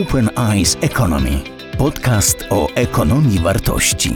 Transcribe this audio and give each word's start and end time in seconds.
Open 0.00 0.30
Eyes 0.36 0.78
Economy. 0.80 1.30
Podcast 1.78 2.44
o 2.50 2.68
ekonomii 2.74 3.38
wartości. 3.38 4.10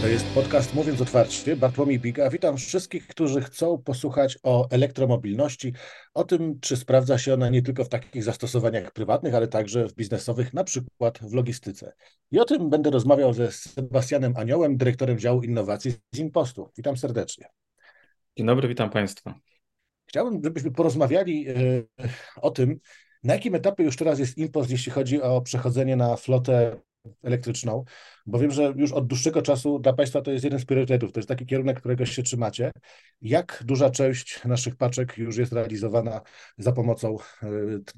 To 0.00 0.06
jest 0.06 0.26
podcast 0.26 0.74
Mówiąc 0.74 1.00
Otwarcie. 1.00 1.56
Bartłomiej 1.56 1.98
Biga. 1.98 2.30
Witam 2.30 2.56
wszystkich, 2.56 3.06
którzy 3.06 3.40
chcą 3.40 3.78
posłuchać 3.78 4.38
o 4.42 4.68
elektromobilności, 4.70 5.72
o 6.14 6.24
tym, 6.24 6.60
czy 6.60 6.76
sprawdza 6.76 7.18
się 7.18 7.34
ona 7.34 7.48
nie 7.48 7.62
tylko 7.62 7.84
w 7.84 7.88
takich 7.88 8.24
zastosowaniach 8.24 8.92
prywatnych, 8.92 9.34
ale 9.34 9.48
także 9.48 9.88
w 9.88 9.94
biznesowych, 9.94 10.54
na 10.54 10.64
przykład 10.64 11.18
w 11.22 11.34
logistyce. 11.34 11.92
I 12.30 12.40
o 12.40 12.44
tym 12.44 12.70
będę 12.70 12.90
rozmawiał 12.90 13.32
ze 13.32 13.52
Sebastianem 13.52 14.34
Aniołem, 14.36 14.76
dyrektorem 14.76 15.18
działu 15.18 15.42
innowacji 15.42 15.92
z 16.14 16.18
Impostu. 16.18 16.70
Witam 16.76 16.96
serdecznie. 16.96 17.46
Dzień 18.36 18.46
dobry, 18.46 18.68
witam 18.68 18.90
Państwa. 18.90 19.34
Chciałbym, 20.10 20.40
żebyśmy 20.44 20.70
porozmawiali 20.70 21.48
e, 21.48 21.54
o 22.36 22.50
tym, 22.50 22.80
na 23.22 23.34
jakim 23.34 23.54
etapie 23.54 23.84
już 23.84 23.96
teraz 23.96 24.18
jest 24.18 24.38
impost, 24.38 24.70
jeśli 24.70 24.92
chodzi 24.92 25.22
o 25.22 25.40
przechodzenie 25.40 25.96
na 25.96 26.16
flotę 26.16 26.80
elektryczną, 27.22 27.84
bo 28.26 28.38
wiem, 28.38 28.50
że 28.50 28.72
już 28.76 28.92
od 28.92 29.06
dłuższego 29.06 29.42
czasu 29.42 29.78
dla 29.78 29.92
Państwa 29.92 30.22
to 30.22 30.30
jest 30.30 30.44
jeden 30.44 30.60
z 30.60 30.64
priorytetów, 30.64 31.12
to 31.12 31.20
jest 31.20 31.28
taki 31.28 31.46
kierunek, 31.46 31.80
którego 31.80 32.06
się 32.06 32.22
trzymacie. 32.22 32.72
Jak 33.22 33.62
duża 33.64 33.90
część 33.90 34.44
naszych 34.44 34.76
paczek 34.76 35.18
już 35.18 35.36
jest 35.36 35.52
realizowana 35.52 36.20
za 36.58 36.72
pomocą 36.72 37.16
e, 37.42 37.48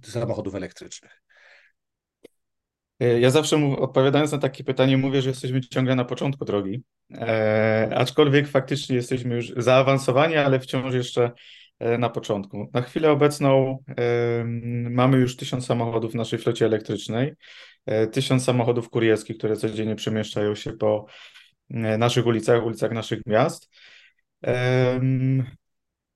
samochodów 0.03 0.55
elektrycznych? 0.55 1.23
E, 3.01 3.21
ja 3.21 3.31
zawsze 3.31 3.77
odpowiadając 3.79 4.33
na 4.33 4.39
takie 4.39 4.65
pytanie 4.65 4.97
mówię, 4.97 5.23
że 5.23 5.29
jesteśmy 5.29 5.61
ciągle 5.61 5.97
na 5.97 6.05
początku 6.05 6.45
drogi, 6.45 6.83
e, 7.15 7.91
aczkolwiek 7.95 8.49
faktycznie 8.49 8.97
jesteśmy 8.97 9.35
już 9.35 9.53
zaawansowani, 9.57 10.37
ale 10.37 10.61
wciąż 10.61 10.95
jeszcze 10.95 11.33
na 11.99 12.09
początku. 12.09 12.71
Na 12.73 12.83
chwilę 12.83 13.11
obecną 13.11 13.79
mamy 14.91 15.19
już 15.19 15.37
tysiąc 15.37 15.67
samochodów 15.67 16.13
w 16.13 16.15
naszej 16.15 16.39
flocie 16.39 16.67
elektrycznej, 16.67 17.35
e, 17.87 18.07
tysiąc 18.07 18.45
samochodów 18.45 18.91
kurierskich, 18.91 19.39
które 19.39 19.57
codziennie 19.57 19.95
przemieszczają 19.95 20.55
się 20.55 20.73
po 20.73 21.07
e, 21.71 21.99
naszych 21.99 22.27
ulicach, 22.27 22.67
ulicach 22.67 22.93
naszych 22.93 23.27
miast. 23.27 23.71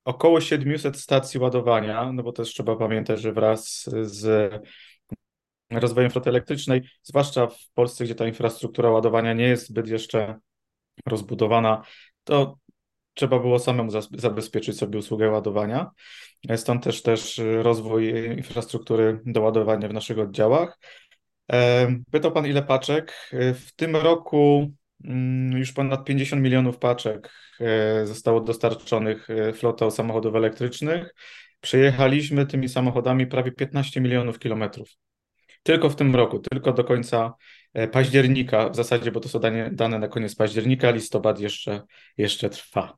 Około 0.04 0.40
700 0.40 0.96
stacji 0.96 1.40
ładowania, 1.40 2.12
no 2.12 2.22
bo 2.22 2.32
też 2.32 2.48
trzeba 2.48 2.76
pamiętać, 2.76 3.20
że 3.20 3.32
wraz 3.32 3.90
z 4.02 4.52
rozwojem 5.70 6.10
floty 6.10 6.30
elektrycznej, 6.30 6.82
zwłaszcza 7.02 7.46
w 7.46 7.68
Polsce, 7.74 8.04
gdzie 8.04 8.14
ta 8.14 8.26
infrastruktura 8.26 8.90
ładowania 8.90 9.32
nie 9.32 9.44
jest 9.44 9.68
zbyt 9.68 9.88
jeszcze 9.88 10.38
rozbudowana, 11.06 11.82
to 12.24 12.58
trzeba 13.16 13.38
było 13.38 13.58
samemu 13.58 13.90
zabezpieczyć 14.10 14.78
sobie 14.78 14.98
usługę 14.98 15.30
ładowania. 15.30 15.90
Stąd 16.56 16.84
też, 16.84 17.02
też 17.02 17.40
rozwój 17.62 18.14
infrastruktury 18.36 19.20
do 19.26 19.40
ładowania 19.40 19.88
w 19.88 19.92
naszych 19.92 20.18
oddziałach. 20.18 20.78
Pytał 22.10 22.32
Pan, 22.32 22.46
ile 22.46 22.62
paczek? 22.62 23.30
W 23.32 23.72
tym 23.76 23.96
roku 23.96 24.70
mm, 25.04 25.58
już 25.58 25.72
ponad 25.72 26.04
50 26.04 26.42
milionów 26.42 26.78
paczek 26.78 27.32
e, 27.60 28.06
zostało 28.06 28.40
dostarczonych 28.40 29.30
e, 29.30 29.52
flotą 29.52 29.90
samochodów 29.90 30.34
elektrycznych. 30.34 31.14
Przejechaliśmy 31.60 32.46
tymi 32.46 32.68
samochodami 32.68 33.26
prawie 33.26 33.52
15 33.52 34.00
milionów 34.00 34.38
kilometrów. 34.38 34.88
Tylko 35.62 35.90
w 35.90 35.96
tym 35.96 36.16
roku, 36.16 36.38
tylko 36.38 36.72
do 36.72 36.84
końca 36.84 37.34
e, 37.74 37.88
października 37.88 38.68
w 38.68 38.76
zasadzie, 38.76 39.12
bo 39.12 39.20
to 39.20 39.28
są 39.28 39.40
dane, 39.72 39.98
na 39.98 40.08
koniec 40.08 40.34
października, 40.34 40.90
listopad 40.90 41.40
jeszcze, 41.40 41.82
jeszcze 42.16 42.50
trwa. 42.50 42.96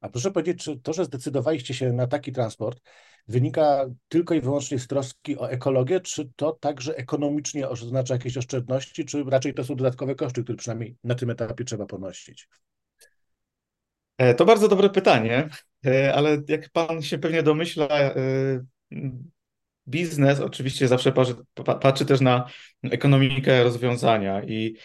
A 0.00 0.08
proszę 0.08 0.30
powiedzieć, 0.30 0.64
czy 0.64 0.80
to, 0.80 0.92
że 0.92 1.04
zdecydowaliście 1.04 1.74
się 1.74 1.92
na 1.92 2.06
taki 2.06 2.32
transport, 2.32 2.80
wynika 3.28 3.86
tylko 4.08 4.34
i 4.34 4.40
wyłącznie 4.40 4.78
z 4.78 4.86
troski 4.86 5.38
o 5.38 5.50
ekologię, 5.50 6.00
czy 6.00 6.30
to 6.36 6.52
także 6.52 6.96
ekonomicznie 6.96 7.68
oznacza 7.68 8.14
jakieś 8.14 8.36
oszczędności, 8.36 9.04
czy 9.04 9.24
raczej 9.24 9.54
to 9.54 9.64
są 9.64 9.76
dodatkowe 9.76 10.14
koszty, 10.14 10.42
które 10.42 10.58
przynajmniej 10.58 10.96
na 11.04 11.14
tym 11.14 11.30
etapie 11.30 11.64
trzeba 11.64 11.86
ponosić? 11.86 12.48
E, 14.18 14.34
to 14.34 14.44
bardzo 14.44 14.68
dobre 14.68 14.90
pytanie, 14.90 15.48
e, 15.86 16.14
ale 16.14 16.42
jak 16.48 16.70
pan 16.70 17.02
się 17.02 17.18
pewnie 17.18 17.42
domyśla, 17.42 17.88
e, 17.88 18.14
biznes 19.88 20.40
oczywiście 20.40 20.88
zawsze 20.88 21.12
patrzy, 21.12 21.34
patrzy 21.80 22.06
też 22.06 22.20
na 22.20 22.48
ekonomikę 22.82 23.64
rozwiązania 23.64 24.42
i 24.44 24.76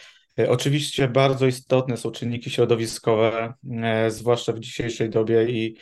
oczywiście 0.48 1.08
bardzo 1.08 1.46
istotne 1.46 1.96
są 1.96 2.10
czynniki 2.10 2.50
środowiskowe, 2.50 3.54
e, 3.82 4.10
zwłaszcza 4.10 4.52
w 4.52 4.60
dzisiejszej 4.60 5.10
dobie 5.10 5.44
i, 5.44 5.76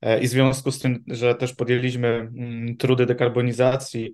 e, 0.00 0.20
i 0.20 0.26
w 0.26 0.30
związku 0.30 0.70
z 0.72 0.78
tym, 0.78 1.04
że 1.06 1.34
też 1.34 1.54
podjęliśmy 1.54 2.08
mm, 2.08 2.76
trudy 2.76 3.06
dekarbonizacji 3.06 4.12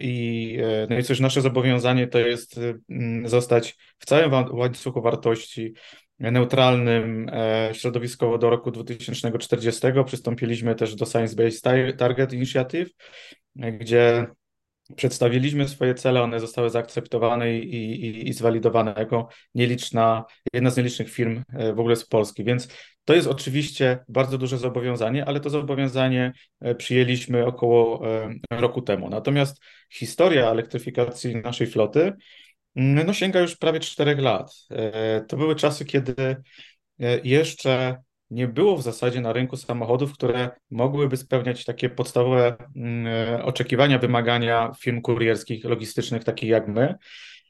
i, 0.00 0.58
no 0.90 0.98
i 0.98 1.02
coś 1.02 1.20
nasze 1.20 1.40
zobowiązanie 1.40 2.06
to 2.06 2.18
jest 2.18 2.60
mm, 2.90 3.28
zostać 3.28 3.76
w 3.98 4.06
całym 4.06 4.32
łańcuchu 4.52 5.02
wartości 5.02 5.74
neutralnym 6.18 7.30
środowiskowo 7.72 8.38
do 8.38 8.50
roku 8.50 8.70
2040. 8.70 9.80
Przystąpiliśmy 10.06 10.74
też 10.74 10.94
do 10.94 11.06
Science 11.06 11.36
Based 11.36 11.62
Target 11.98 12.32
Initiative, 12.32 12.90
gdzie 13.56 14.26
Przedstawiliśmy 14.96 15.68
swoje 15.68 15.94
cele, 15.94 16.22
one 16.22 16.40
zostały 16.40 16.70
zaakceptowane 16.70 17.58
i, 17.58 17.74
i, 17.74 18.28
i 18.28 18.32
zwalidowane 18.32 18.94
jako 18.98 19.28
nieliczna, 19.54 20.24
jedna 20.52 20.70
z 20.70 20.76
nielicznych 20.76 21.10
firm 21.10 21.42
e, 21.52 21.72
w 21.72 21.80
ogóle 21.80 21.96
z 21.96 22.06
Polski. 22.06 22.44
Więc 22.44 22.68
to 23.04 23.14
jest 23.14 23.28
oczywiście 23.28 23.98
bardzo 24.08 24.38
duże 24.38 24.58
zobowiązanie, 24.58 25.24
ale 25.24 25.40
to 25.40 25.50
zobowiązanie 25.50 26.32
e, 26.60 26.74
przyjęliśmy 26.74 27.46
około 27.46 28.08
e, 28.08 28.34
roku 28.50 28.82
temu. 28.82 29.10
Natomiast 29.10 29.62
historia 29.92 30.50
elektryfikacji 30.50 31.36
naszej 31.36 31.66
floty 31.66 32.12
mm, 32.76 33.06
no, 33.06 33.12
sięga 33.12 33.40
już 33.40 33.56
prawie 33.56 33.80
czterech 33.80 34.18
lat. 34.18 34.52
To 35.28 35.36
były 35.36 35.54
czasy, 35.54 35.84
kiedy 35.84 36.14
jeszcze 37.24 37.96
nie 38.30 38.48
było 38.48 38.76
w 38.76 38.82
zasadzie 38.82 39.20
na 39.20 39.32
rynku 39.32 39.56
samochodów, 39.56 40.12
które 40.12 40.50
mogłyby 40.70 41.16
spełniać 41.16 41.64
takie 41.64 41.90
podstawowe 41.90 42.56
mm, 42.76 43.06
e, 43.06 43.44
oczekiwania, 43.44 43.98
wymagania 43.98 44.72
firm 44.80 45.00
kurierskich, 45.00 45.64
logistycznych, 45.64 46.24
takich 46.24 46.48
jak 46.50 46.68
my. 46.68 46.94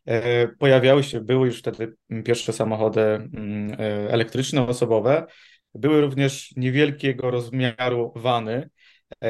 E, 0.06 0.48
pojawiały 0.48 1.04
się, 1.04 1.20
były 1.20 1.46
już 1.46 1.58
wtedy 1.58 1.96
pierwsze 2.24 2.52
samochody 2.52 3.00
mm, 3.00 3.72
e, 3.72 4.10
elektryczne, 4.10 4.68
osobowe. 4.68 5.26
Były 5.74 6.00
również 6.00 6.52
niewielkiego 6.56 7.30
rozmiaru 7.30 8.12
wany, 8.16 8.70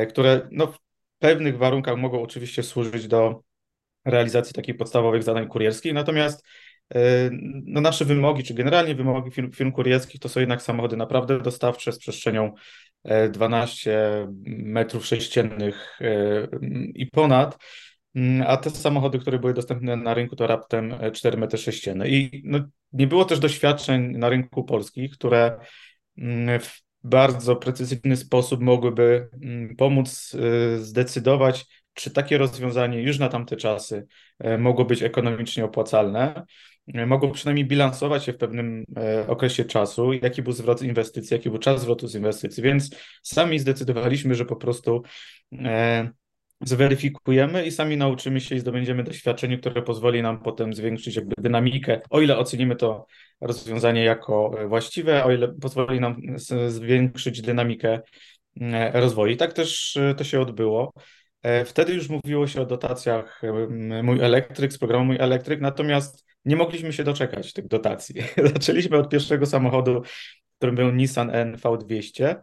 które 0.09 0.48
no, 0.50 0.66
w 0.66 0.78
pewnych 1.19 1.59
warunkach 1.59 1.97
mogą 1.97 2.22
oczywiście 2.22 2.62
służyć 2.62 3.09
do 3.09 3.42
realizacji 4.04 4.54
takich 4.54 4.76
podstawowych 4.76 5.22
zadań 5.22 5.48
kurierskich, 5.48 5.92
natomiast 5.92 6.47
no 7.65 7.81
nasze 7.81 8.04
wymogi, 8.04 8.44
czy 8.44 8.54
generalnie 8.54 8.94
wymogi 8.94 9.31
firm, 9.31 9.53
firm 9.53 9.72
kurierskich 9.72 10.21
to 10.21 10.28
są 10.28 10.41
jednak 10.41 10.62
samochody 10.62 10.97
naprawdę 10.97 11.41
dostawcze 11.41 11.93
z 11.93 11.99
przestrzenią 11.99 12.53
12 13.31 13.91
e, 13.91 14.32
metrów 14.47 15.06
sześciennych 15.06 15.98
e, 16.00 16.48
i 16.94 17.06
ponad, 17.06 17.59
mm, 18.15 18.44
a 18.47 18.56
te 18.56 18.71
samochody, 18.71 19.19
które 19.19 19.38
były 19.38 19.54
dostępne 19.54 19.97
na 19.97 20.15
rynku 20.15 20.37
to 20.37 20.47
raptem 20.47 20.94
4 21.12 21.37
metry 21.37 21.59
sześcienne. 21.59 22.09
I 22.09 22.43
no, 22.44 22.59
nie 22.93 23.06
było 23.06 23.25
też 23.25 23.38
doświadczeń 23.38 24.16
na 24.19 24.28
rynku 24.28 24.65
polskich, 24.65 25.12
które 25.12 25.59
mm, 26.19 26.60
w 26.60 26.82
bardzo 27.04 27.56
precyzyjny 27.56 28.16
sposób 28.16 28.60
mogłyby 28.60 29.28
mm, 29.43 29.77
pomóc 29.77 30.37
zdecydować, 30.78 31.66
czy 31.94 32.10
takie 32.10 32.38
rozwiązanie 32.38 33.03
już 33.03 33.19
na 33.19 33.28
tamte 33.28 33.56
czasy 33.56 34.06
mogło 34.59 34.84
być 34.84 35.03
ekonomicznie 35.03 35.65
opłacalne. 35.65 36.47
E, 36.94 37.06
mogą 37.06 37.32
przynajmniej 37.32 37.66
bilansować 37.66 38.25
się 38.25 38.32
w 38.32 38.37
pewnym 38.37 38.84
e, 38.97 39.26
okresie 39.26 39.65
czasu, 39.65 40.12
jaki 40.12 40.43
był 40.43 40.53
zwrot 40.53 40.82
inwestycji, 40.82 41.34
jaki 41.34 41.50
był 41.50 41.59
czas 41.59 41.81
zwrotu 41.81 42.09
z 42.09 42.15
inwestycji, 42.15 42.62
więc 42.62 42.91
sami 43.22 43.59
zdecydowaliśmy, 43.59 44.34
że 44.34 44.45
po 44.45 44.57
prostu 44.57 45.03
e, 45.53 46.10
zweryfikujemy 46.60 47.66
i 47.66 47.71
sami 47.71 47.97
nauczymy 47.97 48.41
się 48.41 48.54
i 48.54 48.60
zdobędziemy 48.60 49.04
doświadczenie, 49.04 49.59
które 49.59 49.83
pozwoli 49.83 50.22
nam 50.22 50.42
potem 50.42 50.74
zwiększyć 50.74 51.16
jakby 51.16 51.34
dynamikę, 51.39 52.01
o 52.10 52.21
ile 52.21 52.39
ocenimy 52.39 52.77
to 52.77 53.07
rozwiązanie 53.41 54.04
jako 54.04 54.59
właściwe, 54.68 55.24
o 55.24 55.33
ile 55.33 55.48
pozwoli 55.48 56.01
nam 56.01 56.16
zwiększyć 56.68 57.42
dynamikę 57.42 58.01
rozwoju. 58.92 59.33
I 59.33 59.36
tak 59.36 59.53
też 59.53 59.98
to 60.16 60.24
się 60.24 60.41
odbyło. 60.41 60.92
Wtedy 61.65 61.95
już 61.95 62.09
mówiło 62.09 62.47
się 62.47 62.60
o 62.60 62.66
dotacjach 62.66 63.42
Mój 64.03 64.21
Elektryk, 64.21 64.72
z 64.72 64.78
programu 64.78 65.04
Mój 65.04 65.16
Elektryk, 65.16 65.60
natomiast 65.60 66.28
nie 66.45 66.57
mogliśmy 66.57 66.93
się 66.93 67.05
doczekać 67.05 67.53
tych 67.53 67.69
dotacji. 67.69 68.15
Zaczęliśmy 68.55 68.97
od 68.97 69.09
pierwszego 69.09 69.47
samochodu, 69.47 70.03
którym 70.59 70.75
był 70.75 70.93
Nissan 70.93 71.31
NV200. 71.31 72.37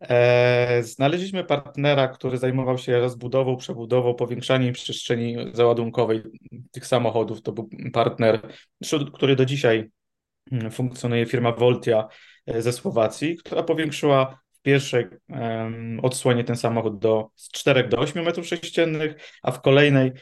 E, 0.00 0.82
znaleźliśmy 0.82 1.44
partnera, 1.44 2.08
który 2.08 2.38
zajmował 2.38 2.78
się 2.78 3.00
rozbudową, 3.00 3.56
przebudową, 3.56 4.14
powiększaniem 4.14 4.72
przestrzeni 4.72 5.36
załadunkowej 5.52 6.22
tych 6.70 6.86
samochodów. 6.86 7.42
To 7.42 7.52
był 7.52 7.70
partner, 7.92 8.40
który 9.14 9.36
do 9.36 9.44
dzisiaj 9.44 9.90
mm, 10.52 10.70
funkcjonuje, 10.70 11.26
firma 11.26 11.52
Voltia 11.52 12.08
e, 12.46 12.62
ze 12.62 12.72
Słowacji, 12.72 13.36
która 13.36 13.62
powiększyła 13.62 14.40
w 14.52 14.62
pierwszej 14.62 15.06
odsłonie 16.02 16.44
ten 16.44 16.56
samochód 16.56 16.98
do, 16.98 17.28
z 17.34 17.50
4 17.50 17.88
do 17.88 17.98
8 17.98 18.24
metrów 18.24 18.46
sześciennych, 18.46 19.38
a 19.42 19.50
w 19.50 19.60
kolejnej, 19.62 20.12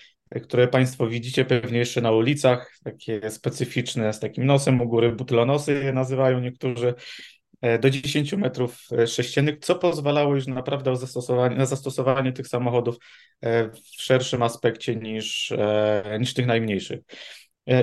które 0.43 0.69
Państwo 0.69 1.07
widzicie 1.07 1.45
pewnie 1.45 1.79
jeszcze 1.79 2.01
na 2.01 2.11
ulicach, 2.11 2.79
takie 2.85 3.31
specyficzne 3.31 4.13
z 4.13 4.21
takim 4.21 4.47
nosem 4.47 4.81
u 4.81 4.89
góry, 4.89 5.13
butlonosy 5.13 5.73
je 5.85 5.93
nazywają 5.93 6.41
niektórzy, 6.41 6.95
e, 7.61 7.79
do 7.79 7.91
10 7.91 8.33
metrów 8.33 8.79
e, 8.93 9.07
sześciennych, 9.07 9.59
co 9.59 9.75
pozwalało 9.75 10.35
już 10.35 10.47
naprawdę 10.47 10.97
zastosowanie, 10.97 11.57
na 11.57 11.67
zastosowanie 11.67 12.33
tych 12.33 12.49
samochodów 12.49 12.97
e, 13.41 13.69
w 13.69 13.79
szerszym 14.03 14.43
aspekcie 14.43 14.97
niż, 14.97 15.53
niż 16.21 16.35
tych 16.35 16.47
najmniejszych. 16.47 17.01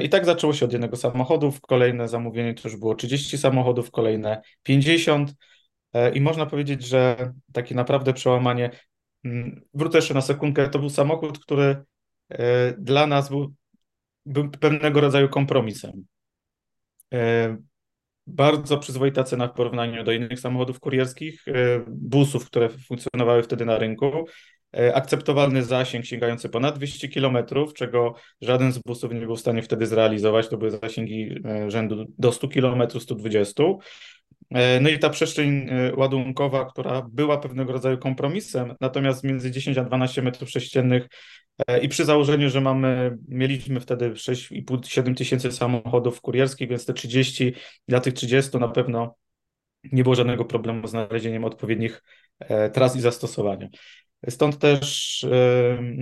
I 0.04 0.10
tak 0.10 0.26
zaczęło 0.26 0.54
się 0.54 0.66
od 0.66 0.72
jednego 0.72 0.98
samochodu, 0.98 1.54
kolejne 1.62 2.08
zamówienie 2.08 2.54
to 2.54 2.70
już 2.70 2.78
było 2.78 2.96
30 2.96 3.38
samochodów, 3.38 3.92
kolejne 3.92 4.42
50 4.64 5.34
i 6.14 6.22
można 6.22 6.46
powiedzieć, 6.46 6.86
że 6.86 7.34
takie 7.54 7.76
naprawdę 7.76 8.14
przełamanie, 8.14 8.70
mm, 9.26 9.62
wrócę 9.74 9.98
jeszcze 9.98 10.14
na 10.14 10.22
sekundkę, 10.22 10.70
to 10.70 10.80
był 10.80 10.90
samochód, 10.90 11.40
który 11.40 11.84
dla 12.78 13.08
nas 13.08 13.30
był, 13.30 13.54
był 14.26 14.52
pewnego 14.52 15.02
rodzaju 15.02 15.30
kompromisem. 15.30 16.06
Bardzo 18.28 18.78
przyzwoita 18.78 19.24
cena 19.24 19.48
w 19.48 19.54
porównaniu 19.54 20.04
do 20.04 20.12
innych 20.12 20.40
samochodów 20.40 20.80
kurierskich, 20.80 21.46
busów, 21.88 22.46
które 22.46 22.70
funkcjonowały 22.70 23.44
wtedy 23.44 23.66
na 23.66 23.78
rynku. 23.78 24.26
E, 24.78 24.96
akceptowalny 24.96 25.64
zasięg 25.64 26.06
sięgający 26.06 26.50
ponad 26.50 26.78
200 26.78 27.08
km, 27.10 27.38
czego 27.76 28.16
żaden 28.42 28.72
z 28.72 28.80
busów 28.80 29.14
nie 29.14 29.20
był 29.20 29.36
w 29.36 29.40
stanie 29.40 29.62
wtedy 29.62 29.86
zrealizować. 29.86 30.50
To 30.50 30.58
były 30.58 30.72
zasięgi 30.72 31.36
e, 31.46 31.72
rzędu 31.72 32.06
do 32.18 32.32
100 32.32 32.48
km, 32.48 32.84
120 33.00 33.64
no 34.82 34.90
i 34.90 35.00
ta 35.00 35.10
przestrzeń 35.10 35.68
e, 35.70 35.96
ładunkowa, 35.96 36.66
która 36.66 37.08
była 37.12 37.38
pewnego 37.38 37.74
rodzaju 37.74 37.98
kompromisem, 37.98 38.76
natomiast 38.82 39.24
między 39.24 39.52
10 39.52 39.78
a 39.78 39.84
12 39.84 40.22
metrów 40.22 40.50
sześciennych 40.50 41.08
i 41.82 41.90
przy 41.90 42.06
założeniu, 42.06 42.50
że 42.50 42.62
mamy, 42.62 43.18
mieliśmy 43.28 43.80
wtedy 43.80 44.12
6,5-7 44.12 45.16
tysięcy 45.16 45.52
samochodów 45.52 46.22
kurierskich, 46.22 46.70
więc 46.70 46.86
te 46.86 46.94
30, 46.94 47.54
dla 47.88 48.00
tych 48.00 48.14
30 48.14 48.58
na 48.58 48.68
pewno 48.68 49.16
nie 49.92 50.04
było 50.04 50.16
żadnego 50.16 50.46
problemu 50.46 50.88
z 50.88 50.92
znalezieniem 50.92 51.46
odpowiednich 51.46 52.04
tras 52.74 52.96
i 52.96 53.02
zastosowania. 53.02 53.68
Stąd 54.30 54.60
też 54.60 55.26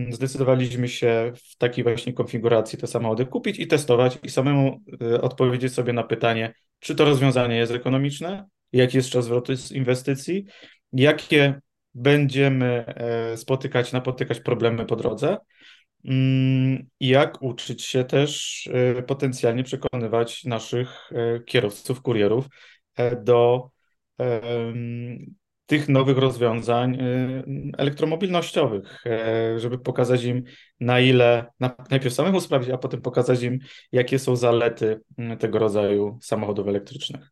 zdecydowaliśmy 0.10 0.88
się 0.88 1.32
w 1.36 1.58
takiej 1.58 1.84
właśnie 1.84 2.14
konfiguracji 2.14 2.80
te 2.80 2.88
samochody 2.88 3.26
kupić 3.26 3.60
i 3.60 3.68
testować 3.68 4.20
i 4.24 4.30
samemu 4.30 4.84
odpowiedzieć 5.22 5.74
sobie 5.74 5.94
na 5.94 6.04
pytanie, 6.04 6.54
czy 6.84 6.96
to 6.96 7.06
rozwiązanie 7.06 7.56
jest 7.56 7.72
ekonomiczne, 7.72 8.46
jaki 8.72 8.98
jest 8.98 9.10
czas 9.10 9.26
zwrotu 9.26 9.56
z 9.56 9.72
inwestycji, 9.72 10.46
jakie 10.94 11.62
będziemy 11.94 12.86
e, 12.88 13.38
spotykać, 13.38 13.92
napotykać 13.92 14.40
problemy 14.40 14.86
po 14.86 14.96
drodze? 14.96 15.38
Mm, 16.06 16.90
i 17.00 17.08
jak 17.08 17.42
uczyć 17.42 17.84
się 17.84 18.04
też 18.04 18.70
e, 18.74 19.04
potencjalnie 19.04 19.64
przekonywać 19.64 20.44
naszych 20.44 21.12
e, 21.12 21.40
kierowców, 21.40 22.02
kurierów 22.02 22.46
do 23.24 23.70
tych 25.74 25.90
nowych 25.90 26.18
rozwiązań 26.18 26.96
y, 26.96 27.44
elektromobilnościowych, 27.78 29.06
e, 29.06 29.60
żeby 29.60 29.80
pokazać 29.80 30.24
im 30.24 30.44
na 30.80 31.00
ile, 31.00 31.46
najpierw 31.90 32.14
samemu 32.14 32.42
sprawdzić, 32.42 32.74
a 32.74 32.78
potem 32.78 33.02
pokazać 33.02 33.44
im, 33.44 33.60
jakie 33.92 34.20
są 34.20 34.36
zalety 34.36 35.02
y, 35.34 35.38
tego 35.38 35.60
rodzaju 35.60 36.20
samochodów 36.22 36.68
elektrycznych. 36.68 37.32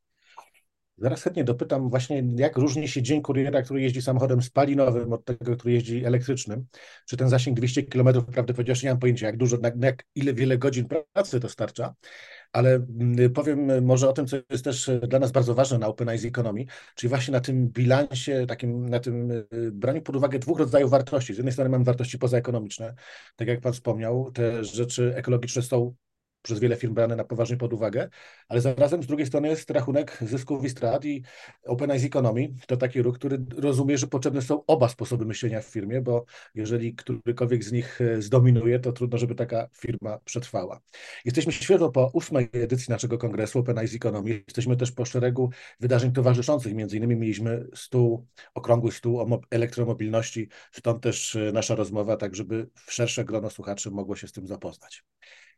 Zaraz 0.98 1.24
chętnie 1.24 1.44
dopytam 1.44 1.90
właśnie, 1.90 2.24
jak 2.36 2.58
różni 2.58 2.88
się 2.88 3.02
dzień 3.02 3.22
kuriera, 3.22 3.62
który 3.62 3.82
jeździ 3.82 4.02
samochodem 4.02 4.42
spalinowym 4.42 5.14
od 5.14 5.26
tego, 5.26 5.58
który 5.58 5.74
jeździ 5.74 6.06
elektrycznym. 6.06 6.66
Czy 7.08 7.18
ten 7.18 7.30
zasięg 7.30 7.58
200 7.58 7.84
km, 7.84 8.26
prawdę 8.26 8.54
powiedziawszy, 8.54 8.86
nie 8.86 8.92
mam 8.92 9.00
pojęcia, 9.00 9.26
jak 9.26 9.38
dużo, 9.38 9.58
jak 9.82 10.04
ile 10.16 10.34
wiele 10.34 10.58
godzin 10.58 10.86
pracy 11.14 11.40
dostarcza, 11.40 11.94
ale 12.54 12.76
mm, 12.76 13.34
powiem 13.34 13.86
może 13.86 14.10
o 14.10 14.14
tym, 14.14 14.28
co 14.28 14.38
jest 14.50 14.64
też 14.64 14.92
dla 15.08 15.20
nas 15.20 15.32
bardzo 15.32 15.56
ważne 15.56 15.78
na 15.78 15.88
Open 15.88 16.10
Eyes 16.10 16.26
Economy, 16.26 16.66
czyli 16.96 17.10
właśnie 17.10 17.32
na 17.32 17.40
tym 17.40 17.70
bilansie, 17.70 18.46
takim, 18.48 18.90
na 18.90 19.00
tym 19.00 19.32
y, 19.32 19.46
braniu 19.72 20.02
pod 20.02 20.16
uwagę 20.16 20.40
dwóch 20.40 20.60
rodzajów 20.60 20.92
wartości. 20.92 21.34
Z 21.34 21.38
jednej 21.38 21.54
strony 21.54 21.70
mamy 21.70 21.84
wartości 21.84 22.18
pozaekonomiczne, 22.18 22.94
tak 23.36 23.48
jak 23.48 23.62
Pan 23.62 23.74
wspomniał, 23.74 24.32
te 24.32 24.64
rzeczy 24.64 25.14
ekologiczne 25.16 25.62
są 25.62 25.96
przez 26.42 26.60
wiele 26.60 26.76
firm 26.76 26.94
brane 26.94 27.16
na 27.16 27.24
poważnie 27.24 27.58
pod 27.58 27.74
uwagę, 27.74 28.10
ale 28.48 28.62
zarazem 28.62 29.04
z 29.04 29.08
drugiej 29.08 29.28
strony 29.28 29.48
jest 29.48 29.70
rachunek 29.70 30.18
zysków 30.22 30.66
i 30.66 30.70
strat 30.70 31.06
i 31.06 31.24
Open 31.66 31.92
Eyes 31.92 32.04
Economy 32.04 32.54
to 32.68 32.78
taki 32.78 33.02
ruch, 33.02 33.16
który 33.16 33.46
rozumie, 33.58 33.98
że 33.98 34.08
potrzebne 34.08 34.42
są 34.42 34.66
oba 34.66 34.90
sposoby 34.90 35.26
myślenia 35.26 35.62
w 35.62 35.66
firmie, 35.66 36.02
bo 36.02 36.26
jeżeli 36.56 36.96
którykolwiek 36.96 37.64
z 37.64 37.72
nich 37.72 38.02
e, 38.02 38.22
zdominuje, 38.22 38.80
to 38.80 38.92
trudno, 38.92 39.18
żeby 39.18 39.36
taka 39.36 39.68
firma 39.78 40.20
przetrwała. 40.26 40.82
Jesteśmy 41.26 41.52
świeżo 41.52 41.90
po 41.90 42.10
ósmej 42.14 42.50
edycji 42.54 42.92
naszego 42.92 43.18
kongresu 43.18 43.60
Open 43.60 43.78
Eyes 43.78 43.96
Economy. 43.96 44.44
Jesteśmy 44.48 44.78
też 44.78 44.92
po 44.92 45.06
szeregu 45.06 45.50
wydarzeń 45.80 46.12
towarzyszących, 46.12 46.74
między 46.74 46.98
innymi 46.98 47.16
mieliśmy 47.16 47.68
stół, 47.76 48.28
okrągły 48.54 48.92
stół 48.92 49.20
o 49.20 49.42
elektromobilności, 49.52 50.50
stąd 50.72 51.04
też 51.04 51.36
e, 51.36 51.52
nasza 51.52 51.76
rozmowa, 51.76 52.18
tak 52.18 52.36
żeby 52.36 52.70
szersze 52.90 53.26
grono 53.26 53.50
słuchaczy 53.50 53.92
mogło 53.92 54.16
się 54.16 54.28
z 54.28 54.32
tym 54.32 54.48
zapoznać. 54.48 55.04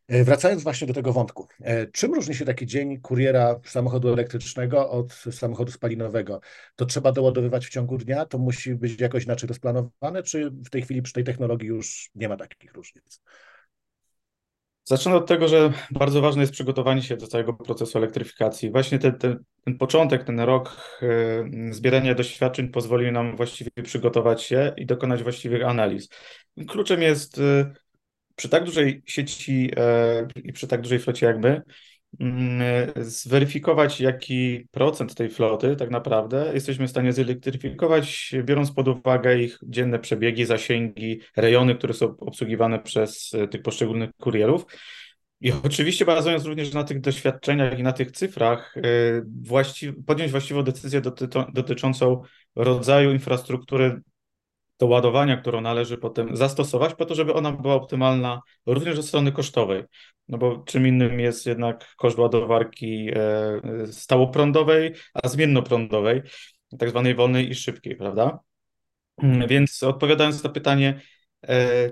E, 0.08 0.24
wracając 0.24 0.64
właśnie 0.64 0.88
do 0.88 0.94
tego 0.94 1.14
wątku, 1.14 1.48
e, 1.62 1.88
czym 1.88 2.14
różni 2.14 2.36
się 2.36 2.46
taki 2.46 2.66
dzień 2.66 3.02
kuriera 3.02 3.60
samochodu 3.66 4.14
elektrycznego 4.14 4.90
od 4.90 5.14
samochodu 5.14 5.72
spalinowego? 5.72 6.42
To 6.76 6.86
trzeba 6.86 7.12
doładowywać 7.12 7.66
w 7.66 7.70
ciągu 7.70 7.98
dnia? 7.98 8.26
To 8.26 8.38
musi 8.38 8.76
być 8.76 9.02
jakoś 9.02 9.24
inaczej 9.26 9.48
rozplanowane, 9.48 10.24
czy 10.24 10.52
w 10.52 10.70
tej 10.70 10.82
chwili 10.82 11.02
przy 11.02 11.14
tej 11.14 11.24
technologii 11.24 11.68
już 11.68 12.10
nie 12.16 12.30
ma 12.30 12.38
takich 12.38 12.74
różnic? 12.74 13.22
Zacznę 14.86 15.16
od 15.16 15.28
tego, 15.28 15.48
że 15.48 15.74
bardzo 15.92 16.22
ważne 16.22 16.42
jest 16.42 16.54
przygotowanie 16.54 17.02
się 17.02 17.18
do 17.18 17.28
całego 17.28 17.54
procesu 17.54 17.98
elektryfikacji. 17.98 18.72
Właśnie 18.72 19.00
ten, 19.00 19.18
ten, 19.18 19.44
ten 19.66 19.78
początek, 19.78 20.24
ten 20.24 20.40
rok 20.40 20.78
y, 21.02 21.74
zbierania 21.74 22.16
doświadczeń 22.16 22.70
pozwolił 22.70 23.12
nam 23.12 23.36
właściwie 23.36 23.72
przygotować 23.84 24.44
się 24.44 24.74
i 24.78 24.86
dokonać 24.86 25.24
właściwych 25.24 25.64
analiz. 25.64 26.10
Kluczem 26.68 27.02
jest 27.02 27.42
przy 28.36 28.50
tak 28.50 28.64
dużej 28.64 29.02
sieci 29.06 29.72
e, 29.78 30.28
i 30.44 30.54
przy 30.54 30.68
tak 30.68 30.82
dużej 30.82 31.00
flocie 31.00 31.26
jakby 31.26 31.62
mm, 32.20 32.62
zweryfikować, 32.96 34.02
jaki 34.02 34.68
procent 34.72 35.16
tej 35.16 35.30
floty 35.30 35.76
tak 35.76 35.90
naprawdę 35.90 36.52
jesteśmy 36.54 36.88
w 36.88 36.90
stanie 36.90 37.14
zelektryfikować, 37.14 38.36
biorąc 38.44 38.72
pod 38.72 38.88
uwagę 38.88 39.40
ich 39.40 39.60
dzienne 39.64 40.00
przebiegi, 40.00 40.46
zasięgi, 40.46 41.22
rejony, 41.38 41.76
które 41.76 41.94
są 41.94 42.18
obsługiwane 42.18 42.80
przez 42.80 43.34
e, 43.34 43.48
tych 43.48 43.62
poszczególnych 43.62 44.10
kurierów. 44.22 44.66
I 45.42 45.52
oczywiście 45.64 46.06
bazując 46.06 46.46
również 46.46 46.74
na 46.74 46.84
tych 46.84 47.02
doświadczeniach 47.02 47.80
i 47.80 47.84
na 47.84 47.94
tych 47.94 48.12
cyfrach, 48.12 48.78
e, 48.78 48.82
właści 49.42 49.94
podjąć 49.94 50.32
właściwą 50.32 50.64
decyzję 50.64 51.02
doty 51.02 51.28
dotyczącą 51.54 52.22
rodzaju 52.56 53.12
infrastruktury 53.12 54.02
do 54.80 54.88
ładowania, 54.88 55.38
którą 55.38 55.62
należy 55.62 55.98
potem 55.98 56.36
zastosować, 56.36 56.94
po 56.94 57.06
to, 57.06 57.16
żeby 57.16 57.34
ona 57.34 57.52
była 57.52 57.76
optymalna 57.76 58.42
również 58.66 58.96
ze 58.96 59.04
strony 59.04 59.32
kosztowej. 59.32 59.84
No 60.28 60.38
bo 60.38 60.64
czym 60.66 60.88
innym 60.88 61.20
jest 61.20 61.46
jednak 61.46 61.96
koszt 61.96 62.18
ładowarki 62.18 63.10
e, 63.16 63.88
stałoprądowej, 63.88 64.94
a 65.14 65.28
zmiennoprądowej, 65.28 66.22
tak 66.80 66.90
zwanej 66.90 67.16
wolnej 67.16 67.50
i 67.50 67.56
szybkiej, 67.56 67.96
prawda? 67.96 68.40
Mm, 69.18 69.48
więc 69.48 69.84
odpowiadając 69.84 70.44
na 70.44 70.50
pytanie, 70.50 71.02
e, 71.48 71.92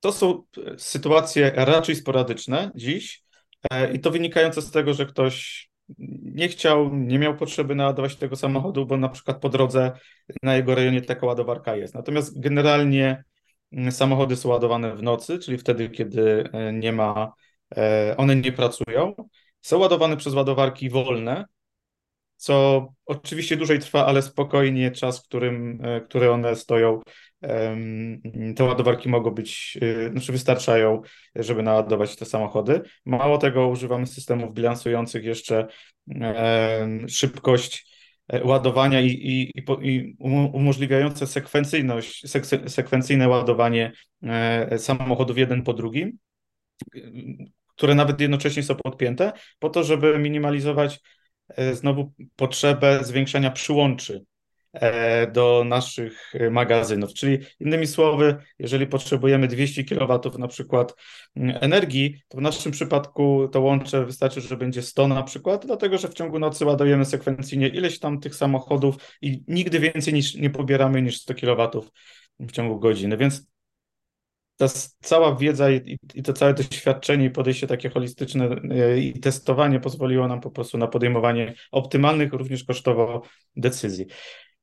to 0.00 0.12
są 0.12 0.42
sytuacje 0.78 1.52
raczej 1.54 1.96
sporadyczne 1.96 2.70
dziś 2.74 3.22
e, 3.70 3.92
i 3.92 4.00
to 4.00 4.10
wynikające 4.10 4.62
z 4.62 4.70
tego, 4.70 4.94
że 4.94 5.06
ktoś 5.06 5.68
nie 6.22 6.48
chciał, 6.48 6.94
nie 6.94 7.18
miał 7.18 7.36
potrzeby 7.36 7.74
naładować 7.74 8.16
tego 8.16 8.36
samochodu, 8.36 8.86
bo 8.86 8.96
na 8.96 9.08
przykład 9.08 9.40
po 9.40 9.48
drodze 9.48 9.92
na 10.42 10.56
jego 10.56 10.74
rejonie 10.74 11.02
taka 11.02 11.26
ładowarka 11.26 11.76
jest. 11.76 11.94
Natomiast 11.94 12.40
generalnie 12.40 13.24
mm, 13.72 13.92
samochody 13.92 14.36
są 14.36 14.48
ładowane 14.48 14.96
w 14.96 15.02
nocy, 15.02 15.38
czyli 15.38 15.58
wtedy, 15.58 15.90
kiedy 15.90 16.44
e, 16.52 16.72
nie 16.72 16.92
ma, 16.92 17.32
e, 17.76 18.14
one 18.16 18.36
nie 18.36 18.52
pracują. 18.52 19.14
Są 19.60 19.78
ładowane 19.78 20.16
przez 20.16 20.34
ładowarki 20.34 20.90
wolne, 20.90 21.44
co 22.36 22.86
oczywiście 23.06 23.56
dłużej 23.56 23.78
trwa, 23.78 24.06
ale 24.06 24.22
spokojnie 24.22 24.90
czas, 24.90 25.22
którym, 25.22 25.78
e, 25.84 26.00
który 26.00 26.30
one 26.30 26.56
stoją, 26.56 27.00
te 28.56 28.64
ładowarki 28.64 29.08
mogą 29.08 29.30
być, 29.30 29.78
e, 29.82 30.10
znaczy 30.10 30.32
wystarczają, 30.32 31.02
żeby 31.34 31.62
naładować 31.62 32.16
te 32.16 32.24
samochody. 32.24 32.82
Mało 33.04 33.38
tego, 33.38 33.68
używamy 33.68 34.06
systemów 34.06 34.54
bilansujących 34.54 35.24
jeszcze 35.24 35.66
szybkość 37.08 37.92
e, 38.28 38.44
ładowania 38.44 39.00
i, 39.00 39.08
i, 39.08 39.52
i 39.82 40.16
umożliwiające 40.52 41.26
sekwencyjność, 41.26 42.30
sekwencyjne 42.66 43.28
ładowanie 43.28 43.92
samochodów 44.78 45.38
jeden 45.38 45.62
po 45.62 45.72
drugim, 45.72 46.18
które 47.66 47.94
nawet 47.94 48.20
jednocześnie 48.20 48.62
są 48.62 48.74
podpięte, 48.74 49.32
po 49.58 49.70
to, 49.70 49.84
żeby 49.84 50.18
minimalizować 50.18 51.00
E, 51.56 51.74
znowu 51.74 52.12
potrzebę 52.36 53.04
zwiększania 53.04 53.50
przyłączy 53.50 54.24
do 55.32 55.64
naszych 55.66 56.32
magazynów. 56.50 57.14
Czyli 57.14 57.38
innymi 57.60 57.86
słowy, 57.86 58.36
jeżeli 58.58 58.86
potrzebujemy 58.86 59.48
200 59.48 59.84
kW 59.84 60.38
na 60.38 60.48
przykład 60.48 60.94
mm, 61.36 61.58
energii, 61.60 62.22
to 62.28 62.38
w 62.38 62.40
naszym 62.40 62.72
przypadku 62.72 63.48
to 63.52 63.60
łącze 63.60 64.04
wystarczy, 64.04 64.40
że 64.40 64.56
będzie 64.56 64.82
100 64.82 65.08
na 65.08 65.22
przykład, 65.22 65.66
dlatego 65.66 65.98
że 65.98 66.08
w 66.08 66.14
ciągu 66.14 66.38
nocy 66.38 66.64
ładujemy 66.64 67.04
sekwencyjnie 67.04 67.68
ileś 67.68 67.98
tam 67.98 68.20
tych 68.20 68.34
samochodów 68.34 68.96
i 69.22 69.44
nigdy 69.48 69.80
więcej 69.80 70.14
niż, 70.14 70.34
nie 70.34 70.50
pobieramy 70.50 71.02
niż 71.02 71.20
100 71.20 71.34
kW 71.34 71.84
w 72.40 72.52
ciągu 72.52 72.78
godziny. 72.78 73.16
Więc 73.16 73.52
ta 74.56 74.68
cała 75.02 75.36
wiedza 75.36 75.70
i, 75.70 75.98
i 76.14 76.22
to 76.22 76.32
całe 76.32 76.54
doświadczenie 76.54 77.24
i 77.24 77.30
podejście 77.30 77.66
takie 77.66 77.90
holistyczne 77.90 78.56
e, 78.70 78.98
i 78.98 79.20
testowanie 79.20 79.80
pozwoliło 79.80 80.28
nam 80.28 80.40
po 80.40 80.50
prostu 80.50 80.78
na 80.78 80.86
podejmowanie 80.86 81.54
optymalnych, 81.70 82.32
również 82.32 82.64
kosztowo 82.64 83.22
decyzji. 83.56 84.06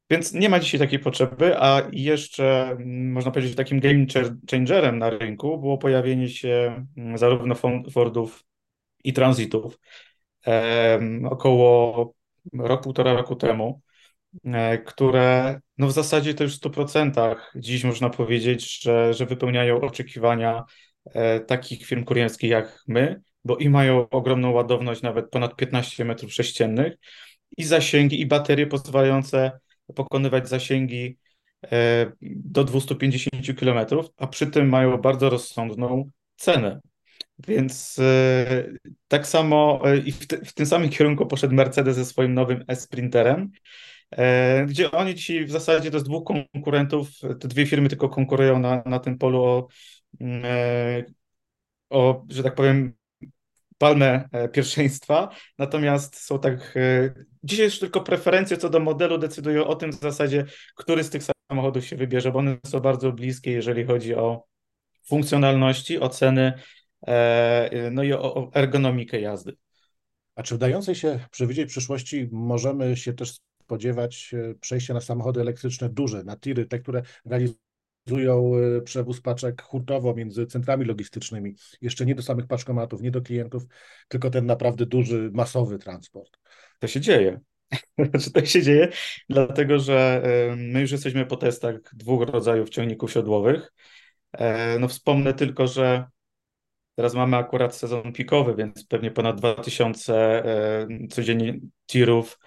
Więc 0.10 0.34
nie 0.34 0.50
ma 0.50 0.60
dzisiaj 0.60 0.80
takiej 0.80 1.00
potrzeby, 1.00 1.58
a 1.58 1.82
jeszcze 1.92 2.70
mm, 2.70 3.12
można 3.12 3.32
powiedzieć 3.32 3.56
takim 3.56 3.80
game 3.80 4.06
changerem 4.52 5.00
na 5.00 5.10
rynku 5.10 5.58
było 5.58 5.78
pojawienie 5.78 6.30
się 6.30 6.86
mm, 6.98 7.18
zarówno 7.18 7.56
Fordów 7.92 8.44
i 9.04 9.14
Transitów 9.14 9.80
około 11.30 12.14
rok, 12.54 12.84
półtora 12.84 13.14
roku 13.14 13.36
temu. 13.36 13.82
E, 14.46 14.78
które 14.78 15.60
no 15.78 15.88
w 15.88 15.92
zasadzie 15.92 16.34
to 16.34 16.44
już 16.44 16.56
w 16.56 16.62
100% 16.62 17.36
dziś 17.56 17.84
można 17.84 18.10
powiedzieć, 18.10 18.82
że, 18.82 19.14
że 19.14 19.26
wypełniają 19.26 19.82
oczekiwania 19.82 20.64
e, 21.06 21.40
takich 21.40 21.86
firm 21.86 22.04
kurierskich 22.04 22.50
jak 22.50 22.84
my, 22.88 23.22
bo 23.46 23.58
i 23.58 23.70
mają 23.70 24.10
ogromną 24.10 24.52
ładowność, 24.52 25.02
nawet 25.02 25.30
ponad 25.30 25.56
15 25.56 26.06
metrów 26.06 26.34
sześciennych, 26.34 26.94
i 27.58 27.64
zasięgi, 27.64 28.22
i 28.22 28.26
baterie 28.26 28.68
pozwalające 28.68 29.60
pokonywać 29.96 30.50
zasięgi 30.50 31.18
e, 31.72 32.12
do 32.22 32.64
250 32.64 33.60
km, 33.60 33.80
a 34.18 34.28
przy 34.28 34.48
tym 34.48 34.70
mają 34.70 34.98
bardzo 34.98 35.30
rozsądną 35.30 36.12
cenę. 36.36 36.80
Więc 37.48 38.00
tak 39.08 39.28
samo 39.28 39.82
i 40.06 40.12
w, 40.12 40.28
w, 40.28 40.54
tym 40.54 40.66
samym 40.66 40.90
kierunku 40.90 41.26
poszedł 41.26 41.54
Mercedes 41.54 41.96
ze 41.96 42.06
swoim 42.06 42.34
nowym 42.34 42.64
e-Sprinterem, 42.68 43.52
E, 44.12 44.66
gdzie 44.66 44.92
oni 44.92 45.16
dzisiaj 45.16 45.46
w 45.46 45.52
zasadzie 45.52 45.92
to 45.92 45.98
jest 45.98 46.08
dwóch 46.08 46.24
konkurentów, 46.54 47.10
te 47.40 47.48
dwie 47.48 47.66
firmy 47.66 47.90
tylko 47.90 48.10
konkurują 48.10 48.60
na, 48.60 48.84
na 48.86 49.00
tym 49.00 49.18
polu 49.18 49.44
o, 49.44 49.68
mm, 50.20 50.42
e, 50.46 51.04
o, 51.90 52.26
że 52.30 52.44
tak 52.44 52.56
powiem, 52.56 52.94
palmę 53.80 54.30
e, 54.32 54.50
pierwszeństwa, 54.50 55.30
natomiast 55.58 56.16
są 56.16 56.40
tak, 56.40 56.78
dzisiaj 57.44 57.66
już 57.66 57.80
tylko 57.80 58.02
preferencje 58.02 58.58
co 58.58 58.70
do 58.70 58.80
modelu 58.80 59.18
decydują 59.18 59.68
o 59.68 59.76
tym 59.76 59.92
w 59.92 60.00
zasadzie, 60.00 60.46
który 60.76 61.04
z 61.04 61.10
tych 61.10 61.24
samochodów 61.52 61.86
się 61.86 61.96
wybierze, 61.96 62.32
bo 62.32 62.40
one 62.40 62.58
są 62.66 62.80
bardzo 62.80 63.12
bliskie, 63.12 63.52
jeżeli 63.52 63.86
chodzi 63.86 64.16
o 64.16 64.44
funkcjonalności, 65.08 66.00
o 66.00 66.10
ceny, 66.10 66.54
no 67.92 68.04
i 68.04 68.14
o 68.14 68.52
ergonomikę 68.54 69.22
jazdy. 69.22 69.58
A 70.36 70.44
czy 70.44 70.56
w 70.56 70.58
dającej 70.58 70.96
się 70.96 71.20
przewidzieć 71.32 71.70
przyszłości 71.70 72.30
możemy 72.32 72.98
się 72.98 73.14
też 73.14 73.38
spodziewać 73.64 74.36
przejścia 74.60 74.94
na 74.94 75.02
samochody 75.02 75.42
elektryczne 75.42 75.90
duże, 75.90 76.24
na 76.24 76.38
tiry, 76.38 76.66
te, 76.66 76.80
które 76.80 77.02
realizują 77.26 77.69
e, 78.18 78.82
przewóz 78.82 79.22
paczek 79.22 79.62
hurtowo 79.62 80.16
między 80.16 80.46
centrami 80.46 80.86
logistycznymi, 80.86 81.56
jeszcze 81.82 82.06
nie 82.06 82.16
do 82.16 82.22
samych 82.22 82.48
paczkomatów, 82.48 83.02
nie 83.02 83.12
do 83.12 83.22
klientów, 83.22 83.64
tylko 84.08 84.30
ten 84.30 84.46
naprawdę 84.46 84.86
duży, 84.86 85.30
masowy 85.34 85.80
transport. 85.80 86.40
To 86.80 86.88
się 86.88 87.02
dzieje. 87.02 87.40
Znaczy, 88.10 88.32
to 88.32 88.46
się 88.46 88.62
dzieje, 88.62 88.90
dlatego 89.30 89.80
że 89.80 90.22
e, 90.24 90.56
my 90.56 90.82
już 90.82 90.92
jesteśmy 90.92 91.26
po 91.26 91.38
testach 91.38 91.76
dwóch 91.94 92.30
rodzajów 92.30 92.70
ciągników 92.70 93.12
siodłowych. 93.12 93.74
E, 94.32 94.80
no 94.80 94.88
wspomnę 94.88 95.34
tylko, 95.34 95.68
że 95.68 96.06
teraz 96.96 97.14
mamy 97.14 97.38
akurat 97.38 97.76
sezon 97.76 98.14
pikowy, 98.14 98.56
więc 98.56 98.86
pewnie 98.86 99.12
ponad 99.12 99.38
2000 99.38 100.44
codziennie 101.10 101.60
tirów 101.86 102.40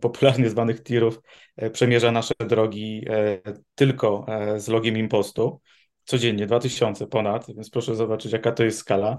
popularnie 0.00 0.50
zwanych 0.50 0.82
tirów, 0.82 1.20
e, 1.56 1.70
przemierza 1.70 2.12
nasze 2.12 2.34
drogi 2.48 3.04
e, 3.10 3.40
tylko 3.74 4.26
e, 4.28 4.60
z 4.60 4.68
logiem 4.68 4.96
impostu. 4.96 5.60
Codziennie, 6.04 6.46
2000 6.46 7.06
ponad, 7.06 7.46
więc 7.56 7.70
proszę 7.70 7.94
zobaczyć, 7.94 8.32
jaka 8.32 8.52
to 8.52 8.64
jest 8.64 8.78
skala. 8.78 9.16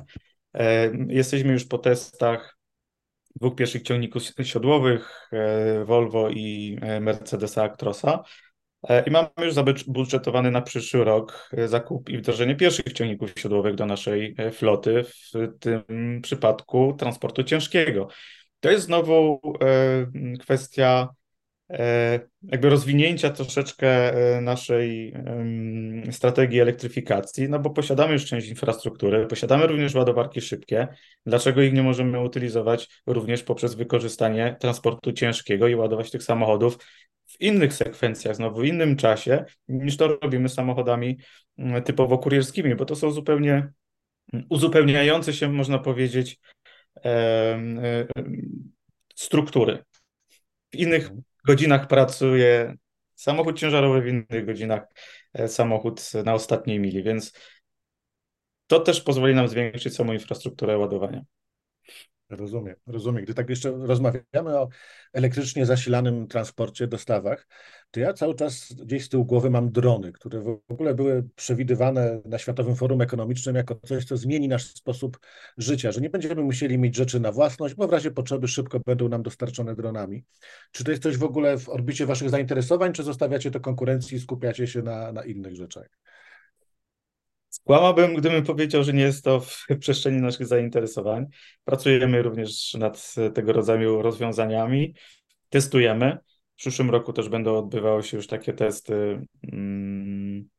Jesteśmy 1.08 1.54
już 1.54 1.66
po 1.66 1.78
testach 1.78 2.58
dwóch 3.36 3.56
pierwszych 3.56 3.82
ciągników 3.82 4.24
siodłowych, 4.44 5.30
Volvo 5.86 6.30
i 6.30 6.78
Mercedesa 7.02 7.64
Actrosa. 7.64 8.24
I 9.06 9.12
mamy 9.12 9.28
już 9.38 9.54
zabudżetowany 9.54 10.52
na 10.52 10.62
przyszły 10.62 11.04
rok 11.04 11.50
zakup 11.66 12.10
i 12.10 12.18
wdrożenie 12.18 12.56
pierwszych 12.56 12.94
ciągników 12.94 13.34
siodłowych 13.38 13.76
do 13.76 13.86
naszej 13.86 14.36
floty, 14.52 15.04
w 15.04 15.32
tym 15.60 16.20
przypadku 16.22 16.96
transportu 17.00 17.44
ciężkiego. 17.44 18.08
To 18.60 18.72
jest 18.72 18.86
znowu 18.86 19.42
e, 19.62 20.38
kwestia 20.40 21.10
e, 21.70 22.20
jakby 22.44 22.70
rozwinięcia 22.70 23.30
troszeczkę 23.30 24.14
e, 24.14 24.42
naszej 24.42 25.14
strategii 26.12 26.60
elektryfikacji, 26.60 27.50
no 27.50 27.60
bo 27.60 27.70
posiadamy 27.70 28.14
już 28.14 28.26
część 28.26 28.50
infrastruktury, 28.50 29.28
posiadamy 29.28 29.68
również 29.68 29.96
ładowarki 29.96 30.42
szybkie. 30.42 30.88
Dlaczego 31.26 31.62
ich 31.62 31.74
nie 31.74 31.84
możemy 31.84 32.22
utylizować 32.22 33.02
również 33.08 33.44
poprzez 33.44 33.76
wykorzystanie 33.76 34.56
transportu 34.60 35.14
ciężkiego 35.14 35.68
i 35.68 35.76
ładować 35.76 36.12
tych 36.12 36.24
samochodów 36.24 36.78
w 37.26 37.42
innych 37.42 37.74
sekwencjach, 37.74 38.36
znowu 38.36 38.62
w 38.62 38.66
innym 38.66 38.96
czasie, 38.96 39.46
niż 39.68 39.98
to 39.98 40.08
robimy 40.08 40.50
samochodami 40.50 41.18
typowo 41.86 42.18
kurierskimi, 42.18 42.76
bo 42.76 42.86
to 42.86 42.96
są 42.96 43.12
zupełnie 43.12 43.72
uzupełniające 44.50 45.34
się, 45.34 45.50
można 45.50 45.80
powiedzieć, 45.80 46.40
struktury. 49.16 49.84
W 50.74 50.76
innych 50.76 51.10
godzinach 51.48 51.88
pracuje 51.88 52.76
samochód 53.16 53.60
ciężarowy, 53.60 54.02
w 54.02 54.08
innych 54.08 54.46
godzinach 54.46 54.84
e, 55.34 55.48
samochód 55.48 56.14
na 56.26 56.34
ostatniej 56.34 56.80
mili, 56.80 57.04
więc 57.04 57.34
to 58.68 58.80
też 58.80 59.02
pozwoli 59.02 59.36
nam 59.36 59.48
zwiększyć 59.48 59.96
samą 59.96 60.14
infrastrukturę 60.14 60.78
ładowania. 60.78 61.22
Rozumiem, 62.30 62.76
rozumiem. 62.88 63.24
Gdy 63.24 63.34
tak 63.34 63.50
jeszcze 63.50 63.72
rozmawiamy 63.72 64.60
o 64.60 64.70
elektrycznie 65.14 65.66
zasilanym 65.66 66.28
transporcie, 66.28 66.88
dostawach, 66.88 67.48
to 67.92 68.00
ja 68.00 68.14
cały 68.14 68.36
czas 68.36 68.74
gdzieś 68.74 69.06
z 69.06 69.10
tyłu 69.10 69.26
głowy 69.26 69.50
mam 69.50 69.72
drony, 69.72 70.12
które 70.12 70.40
w 70.42 70.60
ogóle 70.68 70.94
były 70.96 71.30
przewidywane 71.36 72.22
na 72.26 72.38
Światowym 72.38 72.76
Forum 72.76 73.02
Ekonomicznym 73.02 73.56
jako 73.56 73.76
coś, 73.76 74.06
co 74.06 74.18
zmieni 74.18 74.48
nasz 74.48 74.74
sposób 74.74 75.20
życia, 75.58 75.92
że 75.92 76.02
nie 76.02 76.10
będziemy 76.10 76.44
musieli 76.44 76.78
mieć 76.78 76.96
rzeczy 76.96 77.20
na 77.20 77.32
własność, 77.32 77.76
bo 77.76 77.88
w 77.88 77.92
razie 77.92 78.12
potrzeby 78.12 78.48
szybko 78.48 78.80
będą 78.80 79.10
nam 79.10 79.24
dostarczone 79.24 79.76
dronami. 79.76 80.24
Czy 80.72 80.84
to 80.84 80.92
jest 80.92 81.04
coś 81.04 81.18
w 81.18 81.24
ogóle 81.24 81.58
w 81.58 81.70
orbicie 81.70 82.06
Waszych 82.06 82.30
zainteresowań, 82.30 82.94
czy 82.94 83.04
zostawiacie 83.04 83.52
to 83.52 83.60
konkurencji 83.60 84.18
i 84.18 84.22
skupiacie 84.22 84.68
się 84.68 84.82
na, 84.82 85.12
na 85.12 85.26
innych 85.26 85.56
rzeczach? 85.56 85.90
Skłamałbym, 87.62 88.16
gdybym 88.16 88.44
powiedział, 88.44 88.84
że 88.84 88.94
nie 88.94 89.04
jest 89.04 89.24
to 89.24 89.40
w 89.40 89.66
przestrzeni 89.80 90.22
naszych 90.22 90.48
zainteresowań. 90.48 91.26
Pracujemy 91.66 92.22
również 92.22 92.74
nad 92.74 93.16
tego 93.34 93.54
rodzaju 93.54 94.02
rozwiązaniami, 94.02 94.96
testujemy. 95.50 96.18
W 96.54 96.56
przyszłym 96.56 96.90
roku 96.90 97.14
też 97.14 97.30
będą 97.30 97.58
odbywały 97.58 98.04
się 98.04 98.18
już 98.18 98.28
takie 98.28 98.54
testy, 98.54 99.26
mm, 99.54 100.50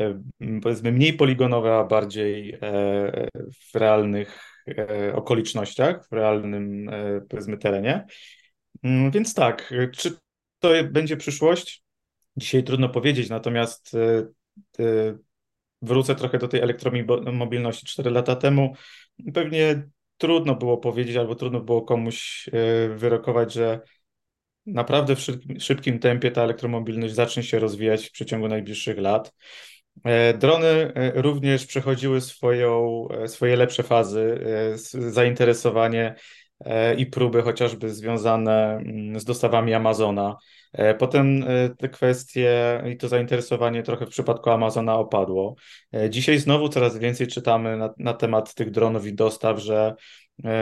e, 0.00 0.22
powiedzmy 0.62 0.92
mniej 0.92 1.12
poligonowe, 1.12 1.74
a 1.74 1.84
bardziej 1.84 2.52
e, 2.52 2.58
w 3.70 3.74
realnych 3.74 4.40
e, 4.68 5.14
okolicznościach, 5.14 6.08
w 6.08 6.12
realnym 6.12 6.90
powiedzmy 7.28 7.58
terenie. 7.58 8.06
Mm, 8.82 9.10
więc 9.10 9.34
tak, 9.34 9.74
czy 9.96 10.16
to 10.58 10.68
będzie 10.90 11.16
przyszłość? 11.16 11.82
Dzisiaj 12.36 12.64
trudno 12.64 12.88
powiedzieć, 12.88 13.28
natomiast 13.28 13.96
wrócę 15.82 16.14
trochę 16.14 16.38
do 16.38 16.48
tej 16.48 16.60
elektromobilności 16.60 17.86
4 17.86 18.10
lata 18.10 18.36
temu. 18.36 18.74
Pewnie 19.34 19.88
trudno 20.16 20.54
było 20.54 20.78
powiedzieć, 20.78 21.16
albo 21.16 21.34
trudno 21.34 21.60
było 21.60 21.82
komuś 21.82 22.48
wyrokować, 22.96 23.52
że 23.52 23.80
naprawdę 24.66 25.16
w 25.16 25.20
szybkim 25.58 25.98
tempie 25.98 26.30
ta 26.30 26.42
elektromobilność 26.42 27.14
zacznie 27.14 27.42
się 27.42 27.58
rozwijać 27.58 28.08
w 28.08 28.12
przeciągu 28.12 28.48
najbliższych 28.48 28.98
lat. 28.98 29.34
E, 30.04 30.34
drony 30.34 30.66
e, 30.66 31.22
również 31.22 31.66
przechodziły 31.66 32.20
swoją, 32.20 33.04
e, 33.10 33.28
swoje 33.28 33.56
lepsze 33.56 33.82
fazy, 33.82 34.38
zainteresowanie 35.10 36.14
i 36.98 37.06
próby 37.06 37.42
chociażby 37.42 37.90
związane 37.90 38.76
mm, 38.76 39.20
z 39.20 39.24
dostawami 39.24 39.74
Amazona. 39.74 40.36
Potem 40.98 41.44
te 41.78 41.88
kwestie 41.88 42.82
i 42.92 42.96
to 42.96 43.08
zainteresowanie 43.08 43.82
trochę 43.82 44.06
w 44.06 44.08
przypadku 44.08 44.50
Amazona 44.50 44.94
opadło. 44.94 45.54
Dzisiaj 46.10 46.38
znowu 46.38 46.68
coraz 46.68 46.98
więcej 46.98 47.26
czytamy 47.26 47.76
na, 47.76 47.94
na 47.98 48.14
temat 48.14 48.54
tych 48.54 48.70
dronów 48.70 49.06
i 49.06 49.14
dostaw, 49.14 49.58
że 49.58 49.94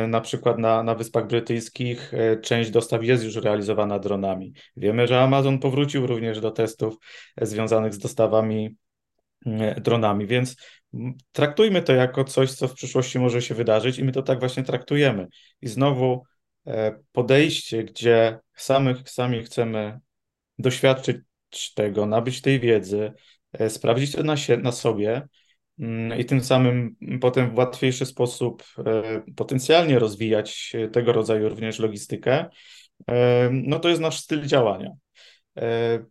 Na 0.09 0.21
przykład 0.21 0.59
na, 0.59 0.83
na 0.83 0.95
Wyspach 0.95 1.27
Brytyjskich 1.27 2.13
część 2.43 2.71
dostaw 2.71 3.05
jest 3.05 3.25
już 3.25 3.37
realizowana 3.37 3.99
dronami. 3.99 4.53
Wiemy, 4.77 5.07
że 5.07 5.21
Amazon 5.21 5.59
powrócił 5.59 6.07
również 6.07 6.41
do 6.41 6.51
testów 6.51 6.95
związanych 7.41 7.95
z 7.95 7.99
dostawami 7.99 8.77
dronami, 9.81 10.27
więc 10.27 10.57
traktujmy 11.33 11.83
to 11.83 11.93
jako 11.93 12.25
coś, 12.25 12.53
co 12.53 12.69
w 12.69 12.75
przyszłości 12.75 13.19
może 13.19 13.43
się 13.43 13.55
wydarzyć 13.55 13.99
i 13.99 14.05
my 14.05 14.13
to 14.13 14.23
tak 14.23 14.41
właśnie 14.41 14.63
traktujemy. 14.63 15.27
I 15.63 15.69
znowu 15.69 16.23
podejście, 17.13 17.85
gdzie 17.85 18.39
samych, 18.55 19.11
sami 19.11 19.43
chcemy 19.43 20.01
doświadczyć 20.59 21.17
tego, 21.75 22.07
nabyć 22.07 22.41
tej 22.41 22.61
wiedzy, 22.61 23.13
e, 23.53 23.71
sprawdzić 23.71 24.13
to 24.13 24.23
na, 24.23 24.37
się, 24.37 24.57
na 24.57 24.73
sobie 24.73 25.23
mm, 25.79 26.19
i 26.19 26.25
tym 26.25 26.45
samym 26.45 26.97
potem 27.21 27.51
w 27.51 27.59
łatwiejszy 27.59 28.07
sposób 28.07 28.65
e, 28.79 29.23
potencjalnie 29.37 29.99
rozwijać 29.99 30.73
tego 30.93 31.13
rodzaju 31.13 31.49
również 31.49 31.79
logistykę, 31.79 32.47
e, 33.11 33.49
no 33.53 33.79
to 33.79 33.89
jest 33.89 34.01
nasz 34.01 34.21
styl 34.21 34.47
działania. 34.47 34.91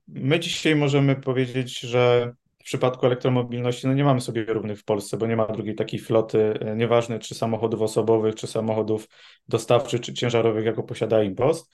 My 0.08 0.40
dzisiaj 0.40 0.76
możemy 0.76 1.16
powiedzieć, 1.16 1.80
że 1.80 2.34
w 2.60 2.64
przypadku 2.64 3.06
elektromobilności 3.06 3.88
no 3.88 3.94
nie 3.94 4.04
mamy 4.04 4.22
sobie 4.22 4.46
równych 4.46 4.80
w 4.80 4.84
Polsce, 4.84 5.18
bo 5.18 5.28
nie 5.28 5.36
ma 5.36 5.48
drugiej 5.48 5.76
takiej 5.76 6.00
floty, 6.00 6.54
nieważne 6.76 7.20
czy 7.20 7.36
samochodów 7.36 7.82
osobowych, 7.82 8.36
czy 8.36 8.48
samochodów 8.48 9.08
dostawczych, 9.48 10.02
czy 10.02 10.14
ciężarowych, 10.14 10.66
jaką 10.66 10.84
posiada 10.84 11.24
Impost. 11.24 11.72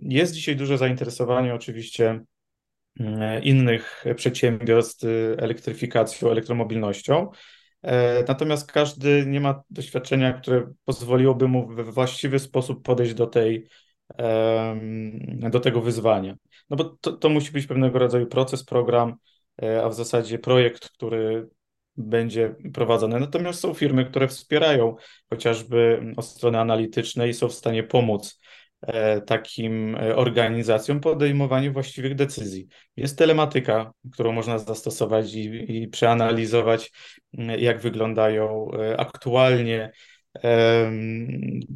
Jest 0.00 0.34
dzisiaj 0.34 0.56
duże 0.56 0.78
zainteresowanie 0.78 1.54
oczywiście 1.54 2.20
E, 3.00 3.40
innych 3.40 4.04
przedsiębiorstw 4.16 5.04
elektryfikacją, 5.38 6.30
elektromobilnością. 6.30 7.30
E, 7.82 8.24
natomiast 8.28 8.72
każdy 8.72 9.26
nie 9.26 9.40
ma 9.40 9.62
doświadczenia, 9.70 10.32
które 10.32 10.72
pozwoliłoby 10.84 11.48
mu 11.48 11.68
we 11.68 11.84
właściwy 11.84 12.38
sposób 12.38 12.84
podejść 12.84 13.14
do, 13.14 13.26
tej, 13.26 13.68
do 15.50 15.60
tego 15.60 15.80
wyzwania. 15.80 16.36
No 16.70 16.76
bo 16.76 16.84
to, 16.84 17.12
to 17.12 17.28
musi 17.28 17.52
być 17.52 17.66
pewnego 17.66 17.98
rodzaju 17.98 18.26
proces, 18.26 18.64
program, 18.64 19.10
e, 19.10 19.14
a 19.84 19.88
w 19.88 19.94
zasadzie 19.94 20.38
projekt, 20.38 20.88
który 20.90 21.48
będzie 21.96 22.54
prowadzony. 22.74 23.20
Natomiast 23.20 23.60
są 23.60 23.74
firmy, 23.74 24.04
które 24.04 24.28
wspierają 24.28 24.96
chociażby 25.30 26.00
od 26.16 26.26
strony 26.26 26.60
analitycznej 26.60 27.30
i 27.30 27.34
są 27.34 27.48
w 27.48 27.54
stanie 27.54 27.82
pomóc 27.82 28.40
E, 28.86 29.20
takim 29.20 29.96
e, 29.96 30.16
organizacjom 30.16 31.00
podejmowanie 31.00 31.70
właściwych 31.70 32.14
decyzji. 32.14 32.68
Jest 32.96 33.18
telematyka, 33.18 33.92
którą 34.12 34.32
można 34.32 34.58
zastosować 34.58 35.34
i, 35.34 35.76
i 35.82 35.88
przeanalizować, 35.88 36.92
jak 37.58 37.80
wyglądają 37.80 38.70
e, 38.72 39.00
aktualnie 39.00 39.92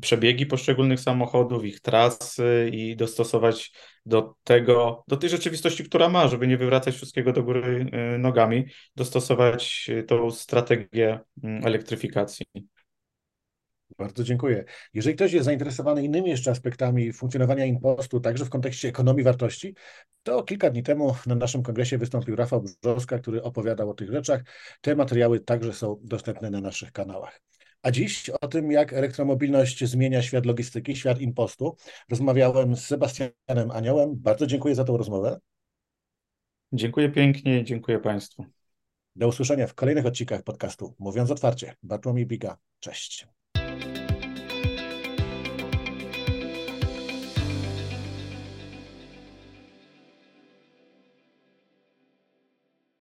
przebiegi 0.00 0.46
poszczególnych 0.46 1.00
samochodów, 1.00 1.64
ich 1.64 1.80
trasy 1.80 2.70
i 2.72 2.96
dostosować 2.96 3.72
do 4.06 4.34
tego, 4.44 5.04
do 5.08 5.16
tej 5.16 5.30
rzeczywistości, 5.30 5.84
która 5.84 6.08
ma, 6.08 6.28
żeby 6.28 6.46
nie 6.46 6.56
wywracać 6.56 6.94
wszystkiego 6.94 7.32
do 7.32 7.42
góry 7.42 7.90
nogami, 8.18 8.66
dostosować 8.96 9.90
tą 10.06 10.30
strategię 10.30 11.20
elektryfikacji. 11.42 12.46
Bardzo 13.98 14.24
dziękuję. 14.24 14.64
Jeżeli 14.94 15.16
ktoś 15.16 15.32
jest 15.32 15.44
zainteresowany 15.44 16.04
innymi 16.04 16.30
jeszcze 16.30 16.50
aspektami 16.50 17.12
funkcjonowania 17.12 17.64
impostu, 17.64 18.20
także 18.20 18.44
w 18.44 18.50
kontekście 18.50 18.88
ekonomii 18.88 19.24
wartości, 19.24 19.74
to 20.22 20.42
kilka 20.42 20.70
dni 20.70 20.82
temu 20.82 21.14
na 21.26 21.34
naszym 21.34 21.62
kongresie 21.62 21.98
wystąpił 21.98 22.36
Rafał 22.36 22.64
Brzoska, 22.82 23.18
który 23.18 23.42
opowiadał 23.42 23.90
o 23.90 23.94
tych 23.94 24.10
rzeczach. 24.10 24.42
Te 24.80 24.96
materiały 24.96 25.40
także 25.40 25.72
są 25.72 26.00
dostępne 26.02 26.50
na 26.50 26.60
naszych 26.60 26.92
kanałach. 26.92 27.40
A 27.88 27.90
dziś 27.90 28.30
o 28.30 28.48
tym, 28.48 28.72
jak 28.72 28.92
elektromobilność 28.92 29.84
zmienia 29.84 30.22
świat 30.22 30.46
logistyki, 30.46 30.96
świat 30.96 31.20
impostu, 31.20 31.76
rozmawiałem 32.08 32.76
z 32.76 32.86
Sebastianem 32.86 33.70
Aniołem. 33.72 34.16
Bardzo 34.16 34.46
dziękuję 34.46 34.74
za 34.74 34.84
tą 34.84 34.96
rozmowę. 34.96 35.40
Dziękuję 36.72 37.08
pięknie, 37.08 37.64
dziękuję 37.64 37.98
Państwu. 37.98 38.46
Do 39.16 39.28
usłyszenia 39.28 39.66
w 39.66 39.74
kolejnych 39.74 40.06
odcinkach 40.06 40.42
podcastu 40.42 40.94
Mówiąc 40.98 41.30
Otwarcie. 41.30 41.74
Bartłomiej 41.82 42.26
Biga. 42.26 42.58
Cześć. 42.80 43.28